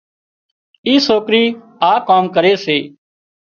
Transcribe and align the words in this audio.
اي 0.85 0.93
سوڪرِي 1.07 1.43
آ 1.89 1.91
ڪام 2.07 2.23
ڪري 2.35 2.53
سي 2.65 2.77